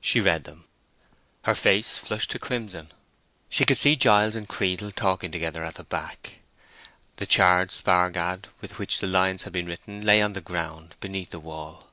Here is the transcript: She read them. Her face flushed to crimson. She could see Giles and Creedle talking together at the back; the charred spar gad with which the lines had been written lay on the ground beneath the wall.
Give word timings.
She 0.00 0.18
read 0.18 0.44
them. 0.44 0.64
Her 1.42 1.54
face 1.54 1.98
flushed 1.98 2.30
to 2.30 2.38
crimson. 2.38 2.90
She 3.50 3.66
could 3.66 3.76
see 3.76 3.96
Giles 3.96 4.34
and 4.34 4.48
Creedle 4.48 4.92
talking 4.92 5.30
together 5.30 5.62
at 5.62 5.74
the 5.74 5.84
back; 5.84 6.38
the 7.16 7.26
charred 7.26 7.70
spar 7.70 8.08
gad 8.10 8.48
with 8.62 8.78
which 8.78 9.00
the 9.00 9.06
lines 9.06 9.42
had 9.42 9.52
been 9.52 9.66
written 9.66 10.06
lay 10.06 10.22
on 10.22 10.32
the 10.32 10.40
ground 10.40 10.96
beneath 11.00 11.28
the 11.32 11.38
wall. 11.38 11.88